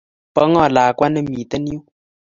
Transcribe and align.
Po 0.33 0.41
ng'o 0.49 0.63
lakwa 0.75 1.07
ne 1.09 1.21
mite 1.29 1.57
yun? 1.67 1.83